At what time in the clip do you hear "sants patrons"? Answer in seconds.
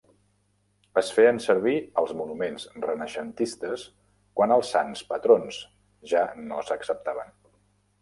4.79-5.63